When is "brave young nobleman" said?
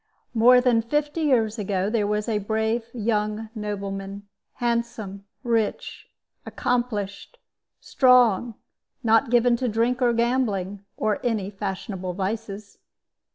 2.39-4.23